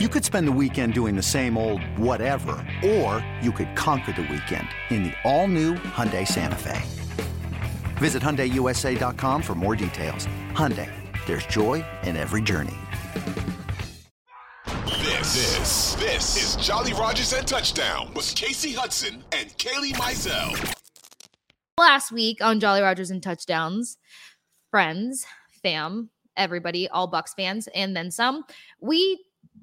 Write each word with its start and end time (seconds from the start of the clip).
You 0.00 0.08
could 0.08 0.24
spend 0.24 0.48
the 0.48 0.58
weekend 0.60 0.92
doing 0.92 1.14
the 1.14 1.22
same 1.22 1.56
old 1.56 1.80
whatever, 1.96 2.56
or 2.84 3.24
you 3.40 3.52
could 3.52 3.76
conquer 3.76 4.10
the 4.10 4.22
weekend 4.22 4.66
in 4.90 5.04
the 5.04 5.12
all-new 5.22 5.74
Hyundai 5.74 6.26
Santa 6.26 6.56
Fe. 6.56 6.82
Visit 7.98 8.20
HyundaiUSA.com 8.20 9.40
for 9.40 9.54
more 9.54 9.76
details. 9.76 10.26
Hyundai, 10.50 10.90
there's 11.26 11.46
joy 11.46 11.84
in 12.02 12.16
every 12.16 12.42
journey. 12.42 12.74
This, 14.66 15.54
this, 15.54 15.94
this 15.94 16.36
is 16.42 16.66
Jolly 16.66 16.92
Rogers 16.92 17.32
and 17.32 17.46
Touchdown 17.46 18.10
with 18.16 18.24
Kasey 18.24 18.74
Hudson 18.74 19.22
and 19.30 19.56
Kailey 19.58 19.92
Mizell. 19.92 20.74
Last 21.78 22.10
week 22.10 22.42
on 22.42 22.58
Jolly 22.58 22.80
Rogers 22.80 23.12
and 23.12 23.22
Touchdowns, 23.22 23.96
friends, 24.72 25.24
fam, 25.62 26.10
everybody, 26.36 26.88
all 26.88 27.08
Bucs 27.08 27.36
fans, 27.36 27.68
and 27.76 27.96
then 27.96 28.10
some, 28.10 28.42
we 28.80 29.20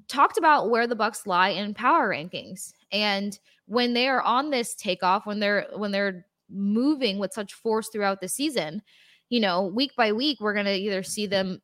talked 0.08 0.38
about 0.38 0.70
where 0.70 0.86
the 0.86 0.96
Bucs 0.96 1.26
lie 1.26 1.50
in 1.50 1.74
power 1.74 2.08
rankings. 2.08 2.72
And 2.90 3.38
when 3.66 3.94
they 3.94 4.08
are 4.08 4.22
on 4.22 4.50
this 4.50 4.74
takeoff, 4.74 5.26
when 5.26 5.40
they're 5.40 5.66
when 5.74 5.92
they're 5.92 6.26
moving 6.50 7.18
with 7.18 7.32
such 7.32 7.54
force 7.54 7.88
throughout 7.88 8.20
the 8.20 8.28
season, 8.28 8.82
you 9.28 9.40
know, 9.40 9.66
week 9.66 9.92
by 9.96 10.12
week, 10.12 10.38
we're 10.40 10.54
gonna 10.54 10.72
either 10.72 11.02
see 11.02 11.26
them 11.26 11.62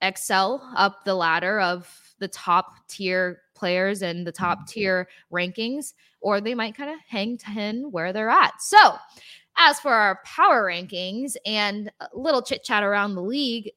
excel 0.00 0.70
up 0.76 1.04
the 1.04 1.14
ladder 1.14 1.60
of 1.60 2.14
the 2.18 2.28
top 2.28 2.72
tier 2.88 3.40
players 3.54 4.02
and 4.02 4.26
the 4.26 4.32
top 4.32 4.58
mm-hmm. 4.58 4.66
tier 4.66 5.08
rankings, 5.32 5.94
or 6.20 6.40
they 6.40 6.54
might 6.54 6.76
kind 6.76 6.90
of 6.90 6.96
hang 7.08 7.36
10 7.36 7.90
where 7.90 8.12
they're 8.12 8.30
at. 8.30 8.60
So, 8.60 8.96
as 9.56 9.78
for 9.78 9.92
our 9.92 10.20
power 10.24 10.64
rankings 10.64 11.36
and 11.46 11.90
a 12.00 12.08
little 12.12 12.42
chit 12.42 12.64
chat 12.64 12.82
around 12.82 13.14
the 13.14 13.22
league, 13.22 13.70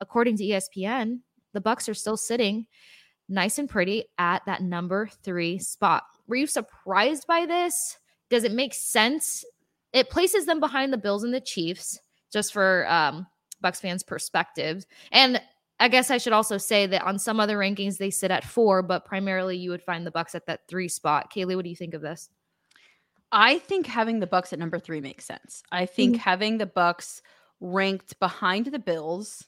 according 0.00 0.36
to 0.38 0.44
ESPN, 0.44 1.20
the 1.52 1.60
Bucs 1.60 1.88
are 1.88 1.94
still 1.94 2.16
sitting 2.16 2.66
nice 3.28 3.58
and 3.58 3.68
pretty 3.68 4.04
at 4.18 4.44
that 4.46 4.62
number 4.62 5.08
three 5.22 5.58
spot. 5.58 6.04
Were 6.26 6.36
you 6.36 6.46
surprised 6.46 7.26
by 7.26 7.46
this? 7.46 7.98
Does 8.30 8.44
it 8.44 8.52
make 8.52 8.74
sense? 8.74 9.44
It 9.92 10.10
places 10.10 10.46
them 10.46 10.60
behind 10.60 10.92
the 10.92 10.98
Bills 10.98 11.24
and 11.24 11.34
the 11.34 11.40
Chiefs, 11.40 12.00
just 12.32 12.52
for 12.52 12.86
um, 12.90 13.26
Bucs 13.62 13.80
fans' 13.80 14.02
perspective. 14.02 14.84
And 15.10 15.40
I 15.80 15.88
guess 15.88 16.10
I 16.10 16.18
should 16.18 16.32
also 16.32 16.58
say 16.58 16.86
that 16.86 17.02
on 17.02 17.18
some 17.18 17.40
other 17.40 17.58
rankings 17.58 17.98
they 17.98 18.10
sit 18.10 18.30
at 18.30 18.44
four, 18.44 18.82
but 18.82 19.04
primarily 19.04 19.56
you 19.56 19.70
would 19.70 19.82
find 19.82 20.06
the 20.06 20.12
Bucs 20.12 20.34
at 20.34 20.46
that 20.46 20.68
three 20.68 20.88
spot. 20.88 21.32
Kailey, 21.32 21.56
what 21.56 21.64
do 21.64 21.70
you 21.70 21.76
think 21.76 21.94
of 21.94 22.02
this? 22.02 22.30
I 23.32 23.58
think 23.58 23.86
having 23.86 24.20
the 24.20 24.26
Bucs 24.26 24.52
at 24.52 24.58
number 24.58 24.78
three 24.78 25.00
makes 25.00 25.24
sense. 25.24 25.62
I 25.72 25.86
think 25.86 26.14
mm-hmm. 26.14 26.20
having 26.20 26.58
the 26.58 26.66
Bucs 26.66 27.22
ranked 27.60 28.18
behind 28.20 28.66
the 28.66 28.78
Bills 28.78 29.46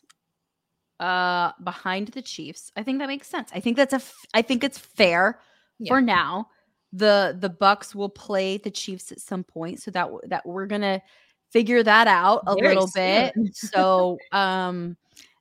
uh 1.01 1.53
behind 1.63 2.09
the 2.09 2.23
Chiefs. 2.23 2.71
I 2.77 2.83
think 2.83 2.99
that 2.99 3.09
makes 3.09 3.29
sense. 3.29 3.51
I 3.55 3.61
think 3.61 3.77
that's 3.77 3.93
a 3.93 3.97
f- 3.97 4.27
I 4.33 4.43
think 4.43 4.63
it's 4.65 4.79
fair 4.79 5.41
yeah. 5.79 5.89
for 5.89 6.01
now. 6.01 6.49
The 6.93 7.37
the 7.41 7.51
Bucs 7.51 7.95
will 7.95 8.09
play 8.09 8.59
the 8.59 8.71
Chiefs 8.71 9.11
at 9.13 9.21
some 9.21 9.45
point 9.45 9.81
so 9.81 9.91
that 9.91 10.09
that 10.29 10.47
we're 10.47 10.67
going 10.67 10.83
to 10.83 11.03
figure 11.51 11.83
that 11.83 12.07
out 12.07 12.43
a 12.47 12.55
Very 12.55 12.69
little 12.69 12.87
soon. 12.89 13.33
bit. 13.35 13.35
so 13.57 14.19
um 14.33 14.97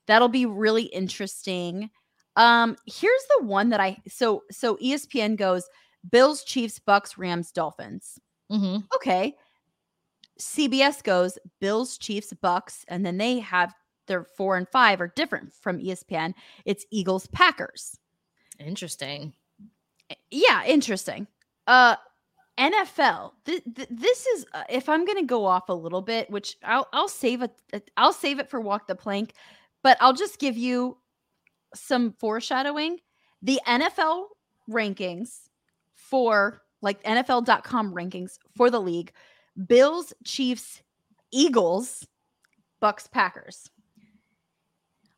that'll 0.08 0.28
be 0.30 0.46
really 0.46 0.84
interesting. 0.84 1.90
Um 2.36 2.76
here's 2.88 3.26
the 3.38 3.46
one 3.46 3.70
that 3.70 3.80
I 3.80 3.98
so 4.08 4.44
so 4.52 4.76
ESPN 4.78 5.38
goes 5.38 5.70
Bills, 6.12 6.44
Chiefs, 6.44 6.80
Bucs, 6.80 7.18
Rams, 7.18 7.52
Dolphins. 7.52 8.20
Mm-hmm. 8.52 8.82
Okay. 8.96 9.36
CBS 10.40 11.04
goes 11.04 11.38
Bills, 11.62 11.98
Chiefs, 11.98 12.34
Bucs, 12.44 12.84
and 12.88 13.06
then 13.06 13.18
they 13.18 13.40
have 13.40 13.74
their 14.08 14.24
four 14.24 14.58
and 14.58 14.68
five 14.70 15.02
are 15.02 15.14
different 15.16 15.54
from 15.54 15.80
ESPN. 15.80 16.34
It's 16.66 16.86
Eagles 16.92 17.28
Packers. 17.28 17.98
Interesting. 18.60 19.34
Eh, 20.10 20.16
yeah, 20.32 20.64
interesting. 20.66 21.28
Uh 21.68 21.96
NFL. 22.58 23.32
Th- 23.46 23.64
th- 23.76 23.88
this 23.90 24.26
is 24.28 24.46
uh, 24.54 24.64
if 24.70 24.88
I'm 24.88 25.06
going 25.06 25.18
to 25.18 25.26
go 25.26 25.46
off 25.46 25.70
a 25.70 25.74
little 25.74 26.02
bit, 26.02 26.30
which 26.30 26.58
I'll 26.64 26.88
I'll 26.94 27.08
save 27.08 27.42
it 27.42 27.52
I'll 27.98 28.14
save 28.14 28.40
it 28.40 28.50
for 28.50 28.62
walk 28.62 28.88
the 28.88 28.96
plank, 28.96 29.34
but 29.82 29.98
I'll 30.00 30.14
just 30.14 30.40
give 30.40 30.56
you 30.56 30.98
some 31.74 32.14
foreshadowing. 32.20 33.00
The 33.42 33.60
NFL 33.68 34.26
rankings 34.70 35.50
for 35.96 36.62
like 36.82 37.02
NFL.com 37.04 37.94
rankings 37.94 38.38
for 38.56 38.70
the 38.70 38.80
league, 38.80 39.12
Bills, 39.68 40.14
Chiefs, 40.24 40.84
Eagles, 41.32 42.06
Bucs, 42.82 43.10
Packers. 43.10 43.70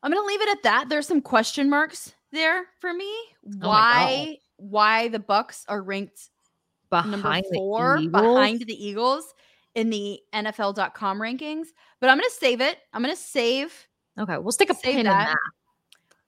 I'm 0.02 0.12
going 0.12 0.22
to 0.22 0.26
leave 0.26 0.42
it 0.42 0.48
at 0.50 0.62
that. 0.64 0.88
There's 0.88 1.06
some 1.06 1.20
question 1.20 1.68
marks 1.70 2.14
there 2.32 2.66
for 2.80 2.92
me. 2.92 3.12
Oh 3.62 3.68
why 3.68 4.38
why 4.56 5.08
the 5.08 5.18
Bucs 5.18 5.64
are 5.68 5.82
ranked 5.82 6.30
behind 6.90 7.10
number 7.22 7.42
4 7.54 8.08
behind 8.08 8.60
the 8.60 8.86
Eagles 8.86 9.34
in 9.74 9.90
the 9.90 10.20
NFL.com 10.32 11.18
rankings, 11.18 11.66
but 12.00 12.08
I'm 12.08 12.16
going 12.16 12.28
to 12.28 12.36
save 12.36 12.60
it. 12.60 12.78
I'm 12.92 13.02
going 13.02 13.14
to 13.14 13.20
save 13.20 13.86
Okay, 14.18 14.38
we'll 14.38 14.52
stick 14.52 14.70
a 14.70 14.74
pin 14.74 14.94
that. 14.94 14.98
in 14.98 15.04
that. 15.06 15.36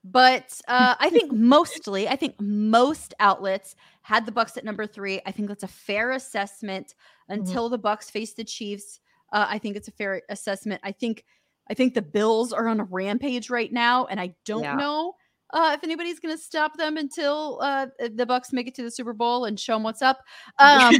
But 0.05 0.61
uh, 0.69 0.95
I 0.99 1.11
think 1.11 1.33
mostly, 1.33 2.09
I 2.09 2.17
think 2.17 2.35
most 2.41 3.15
outlets 3.21 3.77
had 4.03 4.27
the 4.27 4.33
Bucs 4.33 4.57
at 4.57 4.65
number 4.65 4.87
three. 4.87 5.21
I 5.27 5.33
think 5.33 5.49
that's 5.49 5.65
a 5.65 5.69
fair 5.69 6.13
assessment 6.13 6.89
mm-hmm. 6.89 7.41
until 7.41 7.71
mm-hmm. 7.71 7.81
the 7.81 7.89
Bucs 7.89 8.11
face 8.11 8.35
the 8.35 8.45
Chiefs. 8.45 9.01
Uh, 9.33 9.47
I 9.49 9.59
think 9.59 9.77
it's 9.77 9.89
a 9.89 9.93
fair 9.93 10.23
assessment. 10.29 10.81
I 10.85 10.93
think 10.93 11.25
I 11.71 11.75
think 11.75 11.95
the 11.95 12.03
Bills 12.03 12.53
are 12.53 12.69
on 12.69 12.81
a 12.81 12.85
rampage 12.85 13.51
right 13.51 13.73
now, 13.73 14.07
and 14.07 14.21
I 14.21 14.35
don't 14.45 14.65
yeah. 14.65 14.75
know 14.75 15.15
uh, 15.51 15.73
if 15.77 15.83
anybody's 15.83 16.21
going 16.21 16.37
to 16.37 16.43
stop 16.43 16.77
them 16.77 16.97
until 16.97 17.59
uh, 17.63 17.87
the 17.99 18.27
Bucs 18.27 18.53
make 18.53 18.69
it 18.69 18.75
to 18.75 18.83
the 18.83 18.91
Super 18.91 19.15
Bowl 19.15 19.47
and 19.47 19.59
show 19.59 19.75
them 19.75 19.83
what's 19.83 20.03
up. 20.03 20.21
Um, 20.59 20.99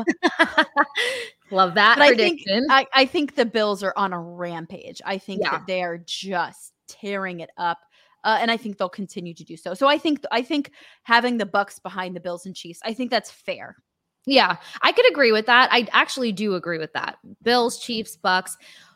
Love 1.51 1.75
that 1.75 1.99
prediction. 1.99 2.67
I 2.71 2.79
think, 2.79 2.91
I, 2.95 3.03
I 3.03 3.07
think, 3.07 3.35
the 3.35 3.45
Bills 3.45 3.83
are 3.83 3.93
on 3.97 4.13
a 4.13 4.21
rampage. 4.21 5.03
I 5.05 5.19
think 5.19 5.43
yeah. 5.43 5.51
that 5.51 5.67
they 5.67 5.83
are 5.83 5.99
just 5.99 6.73
tearing 6.89 7.41
it 7.41 7.51
up. 7.59 7.79
Uh, 8.25 8.39
and 8.41 8.51
I 8.51 8.57
think 8.57 8.79
they'll 8.79 8.89
continue 8.89 9.33
to 9.35 9.45
do 9.45 9.57
so. 9.57 9.75
So 9.75 9.87
I 9.87 9.97
think 9.97 10.25
I 10.33 10.43
think 10.43 10.73
having 11.05 11.39
the 11.39 11.47
Bucs 11.47 11.81
behind 11.81 12.17
the 12.17 12.21
Bills 12.21 12.47
and 12.47 12.55
Chiefs, 12.55 12.81
I 12.85 12.93
think 12.93 13.11
that's 13.11 13.31
fair. 13.31 13.77
Yeah, 14.27 14.57
I 14.83 14.93
could 14.93 15.09
agree 15.09 15.33
with 15.33 15.47
that. 15.47 15.69
I 15.73 15.89
actually 15.93 16.33
do 16.33 16.55
agree 16.55 16.79
with 16.79 16.93
that. 16.95 17.17
Bills, 17.43 17.79
Chiefs, 17.79 18.19
Bucs. 18.23 18.53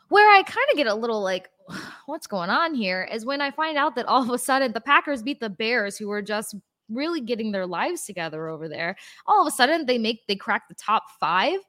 Where 0.09 0.29
I 0.29 0.43
kind 0.43 0.67
of 0.71 0.77
get 0.77 0.87
a 0.87 0.93
little 0.93 1.23
like, 1.23 1.49
what's 2.05 2.27
going 2.27 2.49
on 2.49 2.73
here 2.73 3.07
is 3.11 3.25
when 3.25 3.41
I 3.41 3.51
find 3.51 3.77
out 3.77 3.95
that 3.95 4.05
all 4.05 4.23
of 4.23 4.29
a 4.29 4.37
sudden 4.37 4.73
the 4.73 4.81
Packers 4.81 5.23
beat 5.23 5.39
the 5.39 5.49
Bears, 5.49 5.97
who 5.97 6.07
were 6.07 6.21
just 6.21 6.55
really 6.89 7.21
getting 7.21 7.51
their 7.51 7.65
lives 7.65 8.05
together 8.05 8.47
over 8.47 8.67
there. 8.67 8.95
All 9.25 9.41
of 9.41 9.47
a 9.47 9.55
sudden 9.55 9.85
they 9.85 9.97
make 9.97 10.25
they 10.27 10.35
crack 10.35 10.67
the 10.67 10.75
top 10.75 11.03
five. 11.19 11.59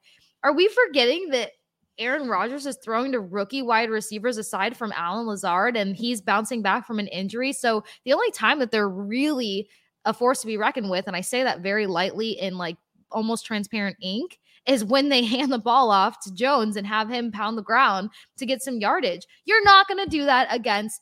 Are 0.43 0.53
we 0.53 0.69
forgetting 0.69 1.31
that 1.31 1.53
Aaron 1.99 2.28
Rodgers 2.28 2.66
is 2.66 2.77
throwing 2.83 3.12
to 3.12 3.21
rookie 3.21 3.62
wide 3.62 3.88
receivers 3.88 4.37
aside 4.37 4.77
from 4.77 4.93
Allen 4.97 5.27
Lazard, 5.27 5.77
and 5.77 5.97
he's 5.97 6.21
bouncing 6.21 6.60
back 6.60 6.87
from 6.87 6.99
an 6.99 7.06
injury? 7.09 7.53
So 7.53 7.84
the 8.04 8.12
only 8.12 8.31
time 8.33 8.59
that 8.59 8.71
they're 8.71 8.88
really 8.88 9.69
a 10.04 10.12
force 10.12 10.41
to 10.41 10.47
be 10.47 10.56
reckoned 10.56 10.91
with, 10.91 11.06
and 11.06 11.16
I 11.16 11.21
say 11.21 11.44
that 11.44 11.60
very 11.60 11.87
lightly 11.87 12.33
in 12.33 12.59
like 12.59 12.77
almost 13.10 13.47
transparent 13.47 13.97
ink, 14.03 14.38
is 14.67 14.85
when 14.85 15.09
they 15.09 15.25
hand 15.25 15.53
the 15.53 15.59
ball 15.59 15.91
off 15.91 16.21
to 16.21 16.35
Jones 16.35 16.77
and 16.77 16.87
have 16.87 17.09
him 17.09 17.33
pound 17.33 17.59
the 17.59 17.63
ground 17.63 18.11
to 18.39 18.47
get 18.47 18.63
some 18.63 18.79
yardage. 18.79 19.27
You're 19.45 19.65
not 19.65 19.89
going 19.89 20.03
to 20.03 20.11
do 20.11 20.25
that 20.25 20.49
against 20.51 21.01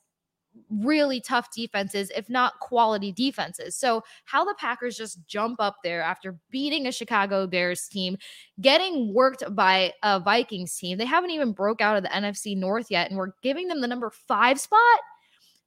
really 0.71 1.21
tough 1.21 1.49
defenses, 1.55 2.11
if 2.15 2.29
not 2.29 2.59
quality 2.61 3.13
defenses. 3.13 3.77
So, 3.77 4.03
how 4.25 4.45
the 4.45 4.55
Packers 4.59 4.97
just 4.97 5.27
jump 5.27 5.61
up 5.61 5.77
there 5.83 6.03
after 6.03 6.39
beating 6.51 6.87
a 6.87 6.93
Chicago 6.93 7.47
Bears 7.47 7.89
team, 7.89 8.17
getting 8.61 9.15
worked 9.15 9.43
by 9.55 9.93
a 10.03 10.21
Vikings 10.21 10.77
team. 10.77 10.99
They 10.99 11.07
haven't 11.07 11.31
even 11.31 11.53
broke 11.53 11.81
out 11.81 11.97
of 11.97 12.03
the 12.03 12.11
NFC 12.11 12.57
North 12.57 12.91
yet, 12.91 13.09
and 13.09 13.19
we're 13.19 13.33
giving 13.43 13.69
them 13.69 13.81
the 13.81 13.89
number 13.89 14.11
five 14.11 14.61
spot. 14.61 15.01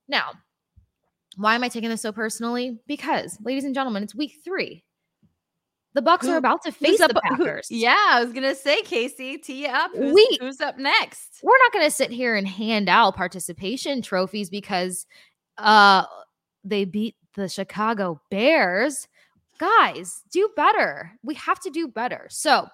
Now, 0.07 0.31
why 1.37 1.55
am 1.55 1.63
I 1.63 1.69
taking 1.69 1.89
this 1.89 2.01
so 2.01 2.11
personally? 2.11 2.79
Because, 2.87 3.37
ladies 3.43 3.65
and 3.65 3.75
gentlemen, 3.75 4.03
it's 4.03 4.15
week 4.15 4.39
three. 4.43 4.84
The 5.95 6.01
Bucs 6.01 6.23
Who, 6.23 6.31
are 6.31 6.37
about 6.37 6.61
to 6.63 6.73
face 6.73 6.99
up, 6.99 7.13
the 7.13 7.21
Packers. 7.21 7.69
Who, 7.69 7.75
yeah, 7.77 7.95
I 8.11 8.23
was 8.23 8.33
gonna 8.33 8.53
say, 8.53 8.81
Kasey, 8.81 9.41
tee 9.41 9.65
up. 9.65 9.91
Who's, 9.95 10.13
we, 10.13 10.37
who's 10.41 10.59
up 10.59 10.77
next? 10.77 11.39
We're 11.41 11.57
not 11.57 11.71
gonna 11.71 11.89
sit 11.89 12.11
here 12.11 12.35
and 12.35 12.45
hand 12.45 12.89
out 12.89 13.15
participation 13.15 14.01
trophies 14.01 14.49
because 14.49 15.07
uh 15.57 16.03
they 16.65 16.83
beat 16.83 17.15
the 17.35 17.47
Chicago 17.47 18.21
Bears. 18.29 19.07
Guys, 19.57 20.21
do 20.31 20.49
better. 20.57 21.13
We 21.23 21.35
have 21.35 21.61
to 21.61 21.69
do 21.69 21.87
better. 21.87 22.27
So, 22.29 22.67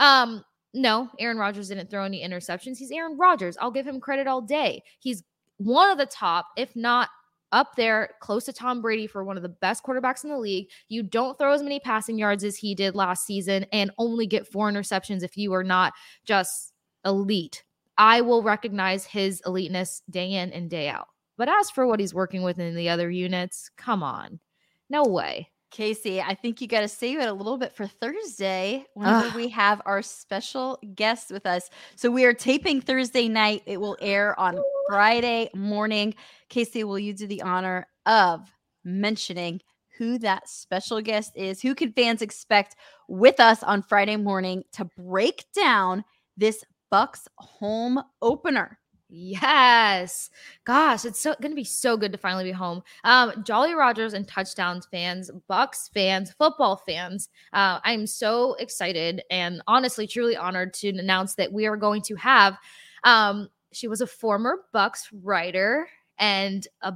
um, 0.00 0.44
no, 0.74 1.08
Aaron 1.20 1.38
Rodgers 1.38 1.68
didn't 1.68 1.88
throw 1.88 2.02
any 2.02 2.26
interceptions. 2.26 2.78
He's 2.78 2.90
Aaron 2.90 3.16
Rodgers. 3.16 3.56
I'll 3.60 3.70
give 3.70 3.86
him 3.86 4.00
credit 4.00 4.26
all 4.26 4.40
day. 4.40 4.82
He's 4.98 5.22
one 5.58 5.90
of 5.90 5.98
the 5.98 6.06
top, 6.06 6.48
if 6.56 6.74
not 6.74 7.10
up 7.52 7.76
there 7.76 8.10
close 8.20 8.44
to 8.44 8.52
Tom 8.52 8.82
Brady 8.82 9.06
for 9.06 9.24
one 9.24 9.36
of 9.36 9.42
the 9.42 9.48
best 9.48 9.84
quarterbacks 9.84 10.24
in 10.24 10.30
the 10.30 10.38
league. 10.38 10.68
You 10.88 11.02
don't 11.02 11.38
throw 11.38 11.52
as 11.52 11.62
many 11.62 11.80
passing 11.80 12.18
yards 12.18 12.44
as 12.44 12.56
he 12.56 12.74
did 12.74 12.94
last 12.94 13.26
season 13.26 13.66
and 13.72 13.90
only 13.98 14.26
get 14.26 14.46
four 14.46 14.70
interceptions 14.70 15.22
if 15.22 15.36
you 15.36 15.52
are 15.54 15.64
not 15.64 15.92
just 16.24 16.72
elite. 17.04 17.64
I 17.98 18.20
will 18.20 18.42
recognize 18.42 19.06
his 19.06 19.40
eliteness 19.46 20.02
day 20.10 20.32
in 20.32 20.52
and 20.52 20.68
day 20.68 20.88
out. 20.88 21.08
But 21.38 21.48
as 21.48 21.70
for 21.70 21.86
what 21.86 22.00
he's 22.00 22.14
working 22.14 22.42
with 22.42 22.58
in 22.58 22.74
the 22.74 22.88
other 22.88 23.10
units, 23.10 23.70
come 23.76 24.02
on. 24.02 24.40
No 24.88 25.04
way. 25.04 25.50
Kasey, 25.72 26.22
I 26.26 26.34
think 26.34 26.60
you 26.60 26.68
got 26.68 26.80
to 26.80 26.88
save 26.88 27.18
it 27.18 27.28
a 27.28 27.32
little 27.32 27.58
bit 27.58 27.72
for 27.72 27.86
Thursday 27.86 28.84
whenever 28.94 29.26
Ugh. 29.26 29.34
we 29.34 29.48
have 29.48 29.82
our 29.84 30.00
special 30.00 30.78
guest 30.94 31.30
with 31.30 31.44
us. 31.44 31.68
So 31.96 32.10
we 32.10 32.24
are 32.24 32.32
taping 32.32 32.80
Thursday 32.80 33.28
night. 33.28 33.62
It 33.66 33.78
will 33.80 33.96
air 34.00 34.38
on 34.38 34.58
Friday 34.88 35.50
morning. 35.54 36.14
Kasey, 36.50 36.84
will 36.84 36.98
you 36.98 37.12
do 37.12 37.26
the 37.26 37.42
honor 37.42 37.86
of 38.06 38.50
mentioning 38.84 39.60
who 39.98 40.18
that 40.18 40.48
special 40.48 41.00
guest 41.00 41.32
is? 41.34 41.60
Who 41.60 41.74
can 41.74 41.92
fans 41.92 42.22
expect 42.22 42.76
with 43.08 43.40
us 43.40 43.62
on 43.62 43.82
Friday 43.82 44.16
morning 44.16 44.62
to 44.72 44.84
break 44.96 45.44
down 45.54 46.04
this 46.36 46.64
Bucs 46.92 47.26
home 47.38 48.00
opener? 48.22 48.78
Yes. 49.08 50.30
Gosh, 50.64 51.04
it's 51.04 51.20
so 51.20 51.34
going 51.40 51.52
to 51.52 51.56
be 51.56 51.64
so 51.64 51.96
good 51.96 52.10
to 52.12 52.18
finally 52.18 52.44
be 52.44 52.50
home. 52.50 52.82
Um, 53.04 53.44
Jolly 53.44 53.72
Rogers 53.72 54.14
and 54.14 54.26
touchdowns 54.26 54.86
fans, 54.90 55.30
Bucs 55.48 55.90
fans, 55.94 56.32
football 56.32 56.76
fans. 56.76 57.28
Uh, 57.52 57.78
I'm 57.84 58.06
so 58.06 58.54
excited 58.54 59.22
and 59.30 59.62
honestly, 59.68 60.08
truly 60.08 60.36
honored 60.36 60.74
to 60.74 60.88
announce 60.88 61.36
that 61.36 61.52
we 61.52 61.66
are 61.66 61.76
going 61.76 62.02
to 62.02 62.16
have. 62.16 62.58
Um, 63.04 63.48
she 63.76 63.88
was 63.88 64.00
a 64.00 64.06
former 64.06 64.62
Bucs 64.74 65.02
writer 65.22 65.86
and 66.18 66.66
a 66.80 66.94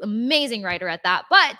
amazing 0.00 0.62
writer 0.62 0.86
at 0.86 1.02
that, 1.02 1.24
but 1.28 1.56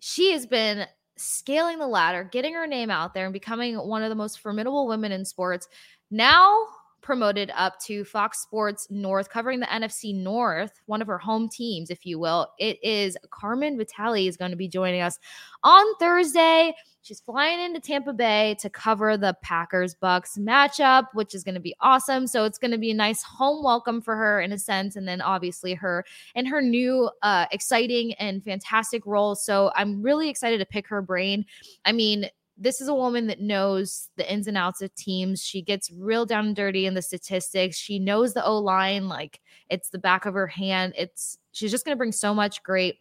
she 0.00 0.32
has 0.32 0.46
been 0.46 0.86
scaling 1.16 1.78
the 1.78 1.86
ladder, 1.86 2.24
getting 2.24 2.54
her 2.54 2.66
name 2.66 2.90
out 2.90 3.14
there, 3.14 3.26
and 3.26 3.32
becoming 3.32 3.76
one 3.76 4.02
of 4.02 4.08
the 4.08 4.16
most 4.16 4.40
formidable 4.40 4.88
women 4.88 5.12
in 5.12 5.24
sports. 5.24 5.68
Now 6.10 6.66
promoted 7.02 7.52
up 7.54 7.78
to 7.80 8.04
Fox 8.04 8.40
Sports 8.40 8.88
North, 8.90 9.30
covering 9.30 9.60
the 9.60 9.66
NFC 9.66 10.12
North, 10.12 10.80
one 10.86 11.00
of 11.00 11.06
her 11.06 11.18
home 11.18 11.48
teams, 11.48 11.90
if 11.90 12.04
you 12.04 12.18
will. 12.18 12.48
It 12.58 12.82
is 12.82 13.16
Carmen 13.30 13.78
Vitale 13.78 14.26
is 14.26 14.36
going 14.36 14.50
to 14.50 14.56
be 14.56 14.68
joining 14.68 15.02
us 15.02 15.18
on 15.62 15.84
Thursday. 16.00 16.74
She's 17.02 17.20
flying 17.20 17.60
into 17.60 17.80
Tampa 17.80 18.12
Bay 18.12 18.56
to 18.60 18.68
cover 18.68 19.16
the 19.16 19.34
Packers 19.42 19.94
Bucs 19.94 20.38
matchup, 20.38 21.06
which 21.14 21.34
is 21.34 21.42
going 21.42 21.54
to 21.54 21.60
be 21.60 21.74
awesome. 21.80 22.26
So 22.26 22.44
it's 22.44 22.58
going 22.58 22.72
to 22.72 22.78
be 22.78 22.90
a 22.90 22.94
nice 22.94 23.22
home 23.22 23.64
welcome 23.64 24.02
for 24.02 24.16
her 24.16 24.40
in 24.40 24.52
a 24.52 24.58
sense, 24.58 24.96
and 24.96 25.08
then 25.08 25.20
obviously 25.20 25.72
her 25.74 26.04
and 26.34 26.46
her 26.46 26.60
new 26.60 27.10
uh, 27.22 27.46
exciting 27.52 28.12
and 28.14 28.44
fantastic 28.44 29.04
role. 29.06 29.34
So 29.34 29.70
I'm 29.74 30.02
really 30.02 30.28
excited 30.28 30.58
to 30.58 30.66
pick 30.66 30.86
her 30.88 31.00
brain. 31.00 31.46
I 31.84 31.92
mean, 31.92 32.28
this 32.58 32.82
is 32.82 32.88
a 32.88 32.94
woman 32.94 33.26
that 33.28 33.40
knows 33.40 34.10
the 34.16 34.30
ins 34.30 34.46
and 34.46 34.58
outs 34.58 34.82
of 34.82 34.94
teams. 34.94 35.42
She 35.42 35.62
gets 35.62 35.90
real 35.90 36.26
down 36.26 36.48
and 36.48 36.56
dirty 36.56 36.84
in 36.84 36.92
the 36.92 37.00
statistics. 37.00 37.78
She 37.78 37.98
knows 37.98 38.34
the 38.34 38.44
O 38.44 38.58
line 38.58 39.08
like 39.08 39.40
it's 39.70 39.88
the 39.88 39.98
back 39.98 40.26
of 40.26 40.34
her 40.34 40.46
hand. 40.46 40.92
It's 40.98 41.38
she's 41.52 41.70
just 41.70 41.86
going 41.86 41.94
to 41.94 41.98
bring 41.98 42.12
so 42.12 42.34
much 42.34 42.62
great 42.62 42.98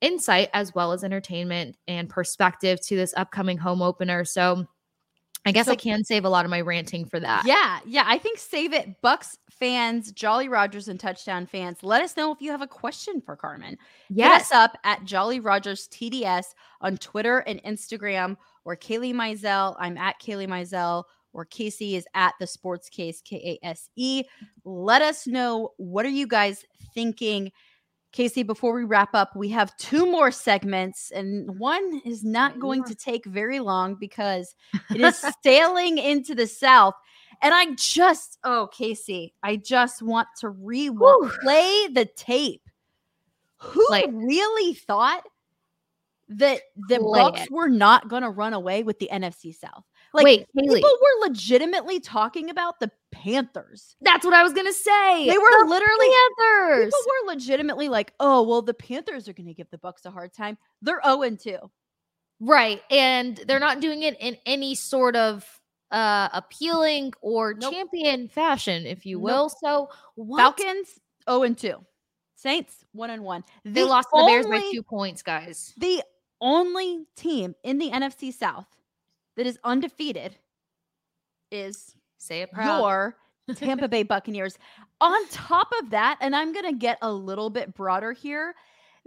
insight 0.00 0.50
as 0.52 0.74
well 0.74 0.92
as 0.92 1.02
entertainment 1.04 1.76
and 1.88 2.08
perspective 2.08 2.80
to 2.86 2.96
this 2.96 3.14
upcoming 3.16 3.58
home 3.58 3.82
opener. 3.82 4.24
So 4.24 4.66
I 5.44 5.52
guess 5.52 5.66
So- 5.66 5.72
I 5.72 5.76
can 5.76 6.02
save 6.04 6.24
a 6.24 6.28
lot 6.28 6.44
of 6.44 6.50
my 6.50 6.60
ranting 6.60 7.04
for 7.06 7.20
that. 7.20 7.44
Yeah, 7.46 7.78
yeah. 7.86 8.02
I 8.06 8.18
think 8.18 8.38
save 8.38 8.72
it. 8.72 9.00
Bucs 9.00 9.36
fans, 9.50 10.10
Jolly 10.12 10.48
Rogers 10.48 10.88
and 10.88 10.98
touchdown 10.98 11.46
fans, 11.46 11.82
let 11.82 12.02
us 12.02 12.16
know 12.16 12.32
if 12.32 12.40
you 12.42 12.50
have 12.50 12.62
a 12.62 12.66
question 12.66 13.20
for 13.20 13.36
Carmen. 13.36 13.70
Hit 13.70 13.78
Yes. 14.18 14.50
us 14.50 14.52
up 14.52 14.76
at 14.84 15.04
Jolly 15.04 15.38
Rogers 15.40 15.86
TDS 15.88 16.46
on 16.80 16.98
Twitter 16.98 17.38
and 17.38 17.62
Instagram, 17.62 18.36
or 18.64 18.76
Kailey 18.76 19.14
Mizell. 19.14 19.76
I'm 19.78 19.96
at 19.96 20.20
Kailey 20.20 20.48
Mizell, 20.48 21.04
or 21.32 21.46
Kasey 21.46 21.92
is 21.94 22.06
at 22.14 22.34
the 22.40 22.46
Sports 22.46 22.88
Kase 22.88 23.22
K 23.22 23.58
A 23.62 23.66
S 23.66 23.88
E. 23.94 24.24
Let 24.64 25.00
us 25.00 25.26
know 25.28 25.74
what 25.76 26.04
are 26.04 26.08
you 26.10 26.26
guys 26.26 26.64
thinking. 26.92 27.52
Kasey, 28.16 28.46
before 28.46 28.72
we 28.72 28.84
wrap 28.84 29.14
up, 29.14 29.36
we 29.36 29.50
have 29.50 29.76
two 29.76 30.10
more 30.10 30.30
segments, 30.30 31.10
and 31.10 31.58
one 31.58 32.00
is 32.04 32.24
not 32.24 32.58
going 32.58 32.82
to 32.84 32.94
take 32.94 33.26
very 33.26 33.60
long 33.60 33.94
because 33.94 34.54
it 34.90 35.02
is 35.02 35.22
sailing 35.42 35.98
into 35.98 36.34
the 36.34 36.46
South. 36.46 36.94
And 37.42 37.52
I 37.52 37.74
just, 37.74 38.38
oh, 38.42 38.70
Kasey, 38.72 39.32
I 39.42 39.56
just 39.56 40.00
want 40.00 40.28
to 40.40 40.48
re 40.48 40.88
play 41.42 41.88
the 41.92 42.08
tape. 42.16 42.62
Who 43.58 43.86
it. 43.90 44.10
really 44.10 44.74
thought 44.74 45.22
that 46.28 46.60
the 46.88 46.96
Bucs 46.96 47.50
were 47.50 47.68
not 47.68 48.08
going 48.08 48.22
to 48.22 48.30
run 48.30 48.54
away 48.54 48.82
with 48.82 48.98
the 48.98 49.10
NFC 49.12 49.54
South? 49.54 49.84
Like, 50.14 50.24
Wait, 50.24 50.46
Haley. 50.54 50.76
people 50.76 50.90
were 50.90 51.28
legitimately 51.28 52.00
talking 52.00 52.48
about 52.50 52.80
the 52.80 52.90
Panthers. 53.12 53.96
That's 54.00 54.24
what 54.24 54.34
I 54.34 54.42
was 54.42 54.52
going 54.52 54.66
to 54.66 54.72
say. 54.72 55.26
They 55.28 55.36
were 55.38 55.64
The 55.64 55.66
literally 55.68 56.06
Panthers. 56.38 56.86
People 56.86 57.00
were 57.26 57.32
legitimately 57.32 57.88
like, 57.88 58.12
"Oh, 58.20 58.42
well, 58.42 58.62
the 58.62 58.74
Panthers 58.74 59.28
are 59.28 59.32
going 59.32 59.46
to 59.48 59.54
give 59.54 59.68
the 59.70 59.78
Bucs 59.78 60.04
a 60.04 60.10
hard 60.10 60.32
time. 60.32 60.58
They're 60.82 61.00
0 61.04 61.22
and 61.22 61.38
2." 61.40 61.58
Right. 62.40 62.82
And 62.90 63.36
they're 63.48 63.58
not 63.60 63.80
doing 63.80 64.02
it 64.02 64.16
in 64.20 64.36
any 64.46 64.74
sort 64.74 65.16
of 65.16 65.44
uh 65.92 66.28
appealing 66.32 67.12
or 67.22 67.54
Nope. 67.54 67.72
champion 67.72 68.28
fashion, 68.28 68.86
if 68.86 69.06
you 69.06 69.16
Nope. 69.18 69.24
will. 69.24 69.48
So 69.48 69.88
what? 70.16 70.38
Falcons 70.40 70.98
0 71.28 71.42
and 71.44 71.56
2. 71.58 71.74
Saints 72.34 72.84
1 72.92 73.10
and 73.10 73.24
1. 73.24 73.44
they 73.64 73.84
lost 73.84 74.08
to 74.14 74.20
the 74.20 74.26
Bears 74.26 74.46
by 74.46 74.60
two 74.70 74.82
points, 74.82 75.22
guys. 75.22 75.72
The 75.78 76.02
only 76.40 77.06
team 77.16 77.54
in 77.64 77.78
the 77.78 77.90
NFC 77.90 78.30
South 78.32 78.66
that 79.36 79.46
is 79.46 79.58
undefeated 79.64 80.36
is 81.50 81.94
Say 82.18 82.42
it 82.42 82.52
proud. 82.52 82.78
your 82.80 83.16
Tampa 83.54 83.88
Bay 83.88 84.02
Buccaneers. 84.02 84.58
On 85.00 85.28
top 85.28 85.68
of 85.80 85.90
that, 85.90 86.18
and 86.20 86.34
I'm 86.34 86.52
going 86.52 86.64
to 86.66 86.76
get 86.78 86.98
a 87.02 87.12
little 87.12 87.50
bit 87.50 87.74
broader 87.74 88.12
here, 88.12 88.54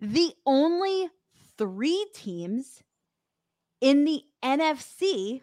the 0.02 0.34
only 0.46 1.10
3 1.58 2.06
teams 2.14 2.84
in 3.82 4.06
the 4.06 4.24
NFC 4.44 5.42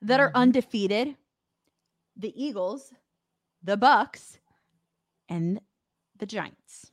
that 0.00 0.20
are 0.20 0.30
Mhm. 0.30 0.34
undefeated, 0.34 1.16
the 2.16 2.32
Eagles, 2.42 2.92
the 3.62 3.76
Bucs, 3.76 4.38
and 5.28 5.60
the 6.16 6.26
Giants. 6.26 6.90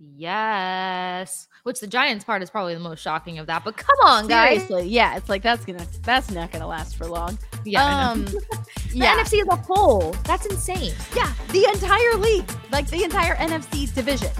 Yes. 0.00 1.46
Which 1.62 1.80
the 1.80 1.86
Giants 1.86 2.24
part 2.24 2.42
is 2.42 2.48
probably 2.48 2.72
the 2.74 2.80
most 2.80 3.00
shocking 3.00 3.38
of 3.38 3.46
that. 3.48 3.64
But 3.64 3.76
come 3.76 3.96
on, 4.02 4.26
guys. 4.26 4.62
Seriously, 4.62 4.88
yeah, 4.88 5.16
it's 5.16 5.28
like 5.28 5.42
that's 5.42 5.64
gonna 5.64 5.86
that's 6.02 6.30
not 6.30 6.50
gonna 6.50 6.66
last 6.66 6.96
for 6.96 7.06
long. 7.06 7.38
Yeah. 7.64 8.10
Um, 8.10 8.24
the 8.24 8.40
yeah, 8.92 9.16
NFC 9.16 9.42
as 9.42 9.48
a 9.48 9.56
whole. 9.56 10.12
That's 10.24 10.46
insane. 10.46 10.94
yeah, 11.14 11.32
the 11.50 11.66
entire 11.72 12.14
league, 12.16 12.50
like 12.72 12.88
the 12.88 13.04
entire 13.04 13.36
NFC 13.36 13.92
division. 13.94 14.30